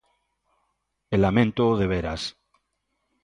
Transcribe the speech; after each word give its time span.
E 1.13 1.15
laméntoo 1.23 1.77
de 1.79 1.87
veras. 1.93 2.21